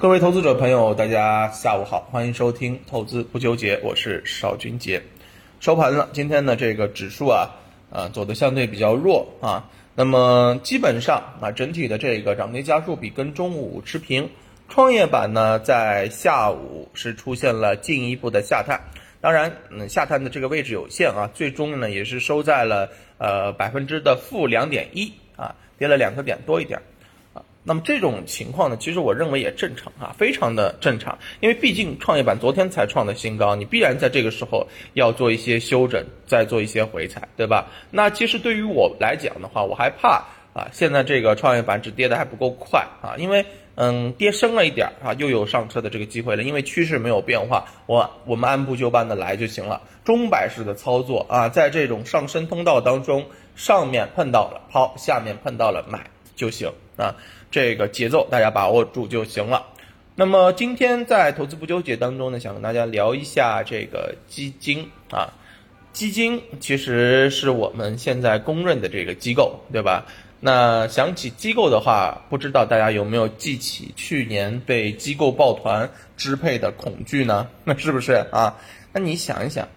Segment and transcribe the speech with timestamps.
[0.00, 5.02] 各位投资者朋友，大家下午好，欢迎收听《投资不纠结》，我是邵军杰。
[5.60, 7.50] 收盘了，今天的这个指数啊，
[7.90, 9.68] 呃，走的相对比较弱啊。
[9.94, 14.30] 那么基本上啊，整体的这个涨跌家数比跟中午持平。
[14.70, 18.80] 创业板呢，在下午是出现了进一步的下探，
[19.20, 22.88] 当然，嗯，下探的这个位置有限啊，最终呢也是收在了
[23.18, 26.80] 呃百分之的负两点一啊，跌了两个点多一点。
[27.62, 37.66] 那么这种情况呢，其实我认为也正常啊，非常的正常，因为毕竟创业板昨天才创的新高，你必然在这个时候要做一些修整，再做一些回踩，对吧？
[37.90, 43.44] 那其实对于我来讲的话，我还怕啊，现在这个创业板指跌的还不够快啊，因为
[43.76, 57.16] 嗯，跌深了一点啊，又有上车的这个机会了，因为趋势没有变化，我我们按部就班的来就行了，钟摆式的操作啊，在这种上升通道当中，上面碰到了抛，下面碰到了买就行啊。
[57.50, 59.66] 这个节奏大家把握住就行了。
[60.14, 65.32] 那么今天在投资不纠结当中呢，想跟大家聊一下这个基金啊，
[65.92, 70.06] 基金其实是我们现在公认的这个机构，对吧？
[70.40, 77.48] 那想起机构的话，不知道大家有没有记起去年被机构抱团支配的恐惧呢？
[77.64, 78.56] 那是不是啊？
[78.92, 79.68] 那你想一想。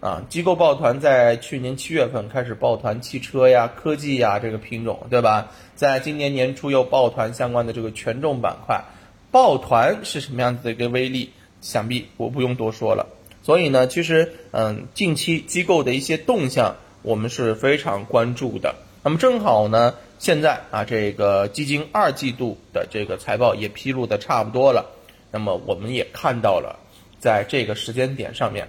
[0.00, 5.52] 啊，机构抱团在去年七月份开始抱团汽车呀、科技呀这个品种，对吧？
[5.74, 8.82] 在今年年初又抱团相关的这个权重板块，
[9.30, 11.32] 抱团是什么样子的一个威力？
[11.60, 13.06] 想必我不用多说了。
[13.42, 18.76] 所以呢，其实嗯，近期机构的一些动向我们是非常关注的。
[19.02, 24.86] 那么正好呢，现在啊，这个基金二季度的这个财报也披露的差不多了，
[25.30, 26.78] 那么我们也看到了，
[27.18, 28.66] 在这个时间点上面。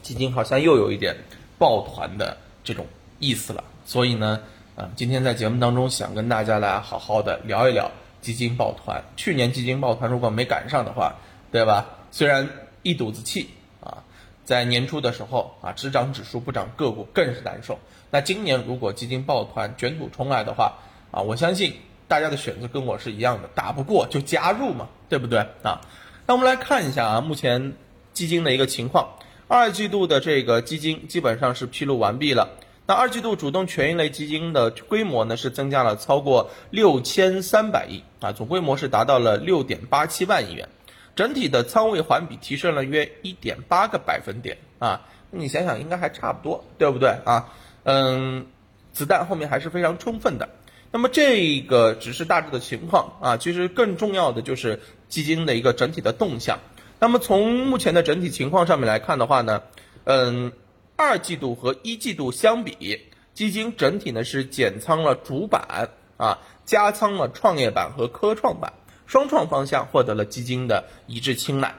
[0.00, 1.16] 基金好像又有一点
[1.58, 2.86] 抱团的这种
[3.18, 4.40] 意思了，所以呢，
[4.74, 9.04] 啊，今天在节目当中想跟大家来好好的聊一聊基金抱团。
[9.16, 11.16] 去年基金抱团如果没赶上的话，
[11.50, 11.86] 对吧？
[12.10, 12.48] 虽然
[12.82, 14.02] 一肚子气啊，
[14.44, 17.78] 在年初的时候啊，只涨指数不涨个股更是难受。
[18.10, 20.78] 那今年如果基金抱团卷土重来的话
[21.10, 21.74] 啊，我相信
[22.08, 25.80] 大家的选择跟我是一样的，打不过就加入嘛，对不对啊？
[26.26, 27.74] 那我们来看一下啊，目前
[28.12, 29.08] 基金的一个情况。
[29.54, 32.56] 二季度的这个基金基本上是披露完毕了。
[32.86, 40.70] 那二季度主动权益类基金的规模呢是增加了超过六千三百亿啊，总规模是达到了六点八七万亿元，
[41.16, 45.02] 整体的仓位环比提升了约一点八个百分点啊。
[45.30, 47.52] 你想想应该还差不多，对不对啊？
[47.84, 48.46] 嗯，
[48.94, 50.48] 子弹后面还是非常充分的。
[50.90, 54.80] 那么这个只是大致的情况啊，其实更重要的就是
[55.10, 56.58] 基金的一个整体的动向。
[57.02, 59.64] 那么从目前的整体情况上面来看的话呢，
[60.04, 60.52] 嗯，
[60.94, 63.00] 二季度和一季度相比，
[63.34, 68.74] 基金整体呢是减仓了主板啊，加仓了创业板和科创板，
[69.04, 71.74] 双创方向获得了基金的一致青睐。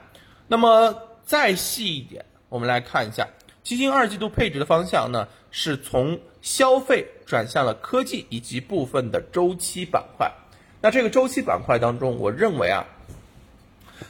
[0.49, 3.29] 那么再细一点，我们来看一下，
[3.63, 10.33] 基金二季度配置的方向呢，是从消费转向了科技以及部分的周期板块。
[10.81, 12.87] 那这个周期板块当中，我认为啊。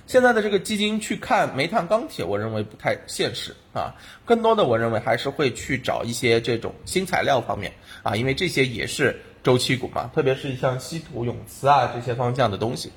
[0.08, 3.96] 现在的这个基金去看煤炭、钢铁，我认为不太现实啊。
[4.26, 12.92] 更多的，我认为还是会去找一些这种新材料方面啊，因为这些也是周期股嘛，特别是像稀土、永磁啊这些方向的东西。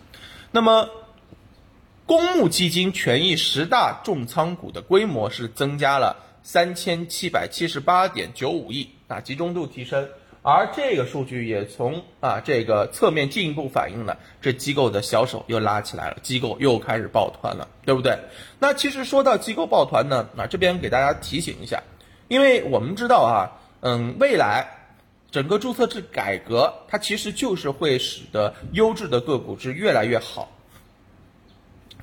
[0.51, 0.89] 那么，
[2.06, 10.09] 公募基金权益十大重仓股的规模是增加了三千七百七十八点九五亿啊，集中度提升。
[10.49, 18.17] 而这个数据也从啊这个侧面进一步反映了这机构的小手又拉起来了，机构又开始抱团了，对不对？
[18.61, 21.83] 那其实说到机构抱团呢，啊这边给大家提醒一下，
[22.29, 24.69] 因为我们知道啊，嗯，未来
[25.33, 30.53] 整个注册制改革，它其实就是会使得优质的个股是越来越好，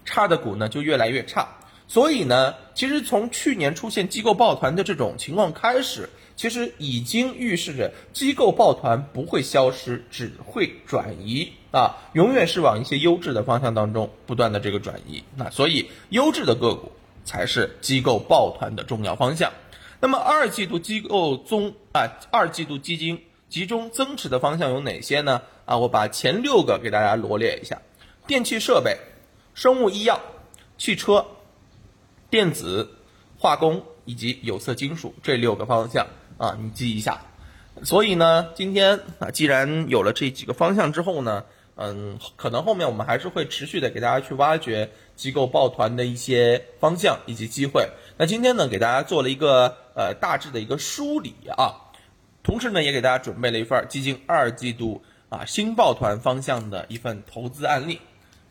[0.03, 1.47] 差的股呢就越来越差。
[1.93, 6.09] 所以呢，其实从去年出现机构抱团的这种情况开始。
[6.35, 15.23] 其实已经预示着机构抱团不会消失，只会转移啊，永远是往一些优质的方向当中不断的这个转移。
[15.35, 16.91] 那所以优质的个股
[17.23, 19.53] 才是机构抱团的重要方向。
[19.99, 25.43] 那么二季度机构中啊，二季度基金集中增持的方向有哪些呢？
[25.65, 27.83] 啊，我把前六个给大家罗列一下：
[28.25, 28.97] 电气设备、
[29.53, 30.19] 生物医药、
[30.79, 31.27] 汽车、
[32.33, 32.89] 电子、
[33.37, 36.07] 化工以及有色金属这六个方向。
[36.39, 37.21] 啊，你记一下。
[37.83, 41.43] 所以呢，今天啊，既然有了这几个方向之后呢，
[41.75, 47.87] 嗯，可能后面我们还是会持续的给大家去挖掘机构抱团的一些方向以及机会。
[48.17, 51.93] 那今天呢，给大家做了一个呃大致的一个梳理啊，
[52.41, 57.99] 同时呢，也给大家准备了一份基金二季度啊新抱团方向的一份投资案例。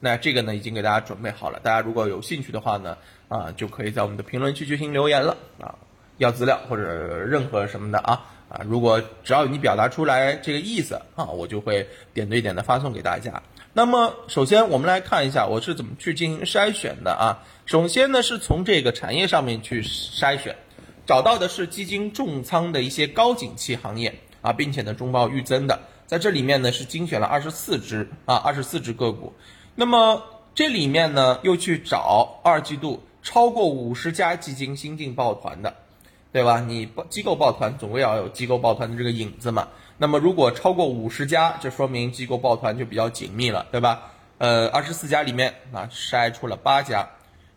[0.05, 5.77] 那这个呢已经给大家准备好了，大家如果有兴趣的话呢，啊，就可以在我们的评论区进行留言了啊，
[6.19, 13.45] 要资料或者任何什么的啊啊，如果只要你表达出来这个意思啊，我就会点对点的发送给大家。
[13.75, 20.57] 那么首先我们来看一下我是怎么去进行筛选的啊，首先呢是从这个产业上面去筛选，
[21.07, 25.79] 找到的是基金重仓的一些高景气行业啊，并且呢中报预增的，
[26.09, 29.33] 在这里面呢是精选了二十四只啊，二十四只个股。
[29.75, 30.23] 那么
[30.55, 35.75] 这里面呢，又去找二季度超过五十家基金新进抱团的，
[36.31, 36.61] 对吧？
[36.61, 39.69] 你机构抱团总归要有机构抱团的这个影子嘛。
[39.97, 44.11] 那么如果超过五十家，这说明机构抱团就比较紧密了，对吧？
[44.37, 47.09] 呃，二十四家里面啊筛出了八家。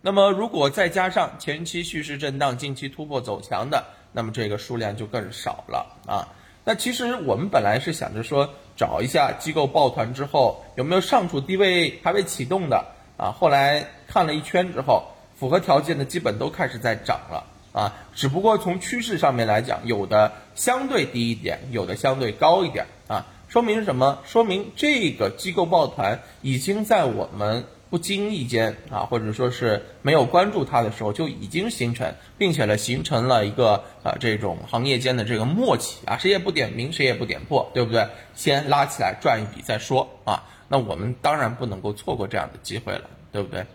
[0.02, 3.84] 那么如果再加上前期蓄势震荡、近期突破走强的，
[4.14, 6.30] 那么这个数量就更少了啊。
[6.64, 8.54] 那其实我们本来是想着说。
[8.76, 12.86] 找一下机构抱团之后有没有上处低位还未启动的
[13.18, 13.32] 啊？
[13.32, 15.04] 后来看了一圈之后，
[15.40, 17.94] 符合条件的基本都开始在涨了啊。
[18.14, 23.26] 只不过从趋势上面来讲，有的相对低一点，有的相对高一点啊。
[23.48, 24.20] 说明什么？
[24.26, 27.66] 说明这个机构抱团已经在我们。
[27.96, 38.06] 不经意间啊，或者说是没有关注它的时候，就已经形成，并且呢形成了一个啊这种行业间的这个默契啊，谁也不点名，谁也不点破，对不对？
[38.34, 40.44] 先拉起来赚一笔再说啊。
[40.68, 43.66] 那我们当然不能够错过这样的机会了，对不对？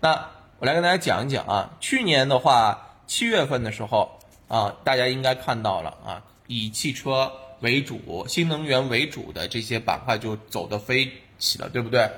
[0.00, 0.26] 那
[0.58, 4.18] 我来跟大家讲一讲啊，去年的话，七月份的时候
[4.48, 7.30] 啊，大家应该看到了啊，以汽车
[7.60, 12.08] 为主、新能源为主的这些板块就走得飞起了，对不对？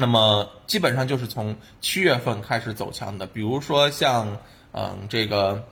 [0.00, 4.38] 那么基本上就是从七月份开始走强的，比如说像
[4.72, 5.62] 嗯这个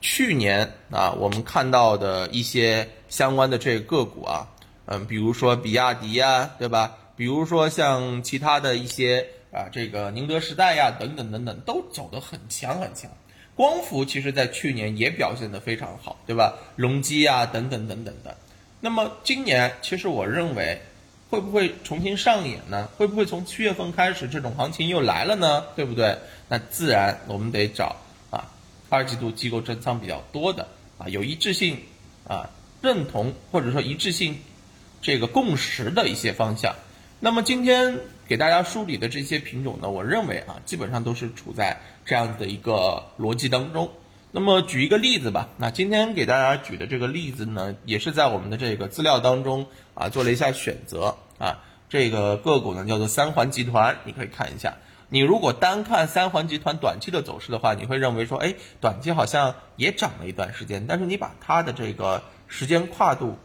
[0.00, 4.48] 去年啊，我们看到的一些相关的这个个股啊，
[4.86, 6.96] 嗯，比如说比亚迪呀，对吧？
[7.16, 13.08] 比如说像其他的一些啊，这个宁德时代呀，等等等等，都走得很强很强。
[13.54, 16.54] 光伏其实在去年也表现得非常好，对吧？
[16.74, 18.36] 隆基啊，等等等等的。
[18.80, 20.82] 那么今年其实我认为。
[21.28, 22.88] 会不会重新上演呢？
[22.96, 25.64] 会不会从七月份开始这种行情又来了呢？
[25.74, 26.18] 对不对？
[26.48, 27.96] 那自然我们得找
[28.30, 28.52] 啊，
[28.88, 30.68] 二季度机构增仓比较多的
[30.98, 31.78] 啊，有一致性
[32.28, 32.50] 啊，
[32.80, 34.38] 认同或者说一致性
[35.02, 36.74] 这个共识的一些方向。
[37.18, 43.90] 那么今天给大家梳理的这些品种呢，我认为啊，基本上都是处在这样子的一个逻辑当中。
[44.32, 54.76] 那么举一个例子吧，那今天给大家举的这个例子呢，也是在我们的这个资料当中啊做了一下选择啊，这个个股呢叫做三环集团，你可以看一下。
[55.08, 63.38] 你如果单看三环集团短期的走势的话，你会认为说，哎，短期好像也涨了一段时间，但是你把它的这个时间跨度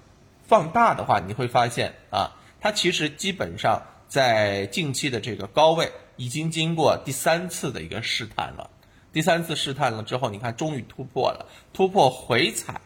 [0.47, 8.71] 放大的话，你会发现啊，它其实基本上在近期的这个高位已经经过第三次的一个试探了。
[9.13, 12.79] 第三次试探了之后，你看终于突破了，突破回踩。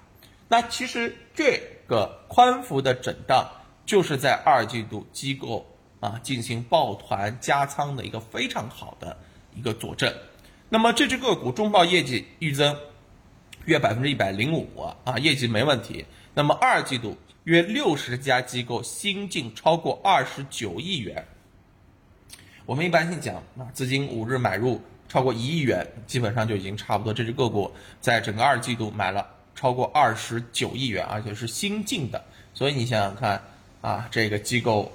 [0.48, 3.48] 那其实这个宽幅的震荡，
[3.86, 5.66] 就是在二季度机构
[6.00, 9.18] 啊进行抱团加仓的一个非常好的
[9.56, 10.12] 一个佐证。
[10.70, 12.76] 那么这只个股中报业绩预增
[13.66, 14.68] 约百分之一百零五
[15.04, 16.06] 啊，业绩没问题。
[16.34, 21.28] 那么二季度约六十家机构新进超过二十九亿元。
[22.66, 24.82] 我们一般性讲啊，资金五日买入。
[25.08, 27.14] 超过一亿元，基本上就已经差不多。
[27.14, 27.72] 这只个股
[28.02, 32.24] 在整个二季度买了超过二十九亿元，而且是新进的。
[32.54, 33.42] 所以你想想看
[33.82, 34.92] 啊，这个机构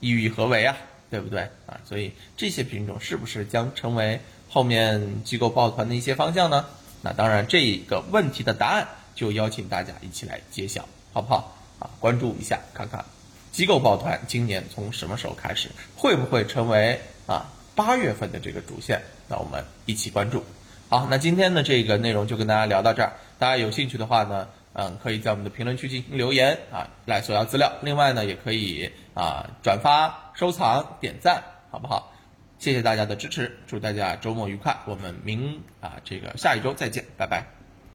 [0.00, 0.76] 意欲何为啊？
[1.10, 1.78] 对不对啊？
[1.84, 6.66] 所以这些品种是不是将成为后面机构抱团的一些方向呢？
[7.02, 11.56] 那当然，这个问题的答案就邀请大家一起来揭晓，好不好？
[11.78, 13.04] 啊，关注一下，看看
[13.52, 17.46] 机构抱团今年从什么时候开始，会不会成为啊？
[17.76, 20.44] 八月份的这个主线，那我们一起关注。
[20.88, 23.12] 好，那今天的这个内容就跟大家聊到这儿。
[23.38, 27.72] 大家有兴趣的话呢，嗯，可以在我们的评论区进行留言啊，来索要资料。
[27.82, 32.12] 另外呢，也可以啊转发、收藏、点赞，好不好？
[32.58, 34.76] 谢谢大家的支持，祝大家周末愉快。
[34.86, 37.63] 我们明啊这个下一周再见，拜拜。